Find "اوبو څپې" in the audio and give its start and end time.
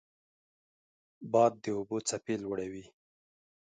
1.77-2.35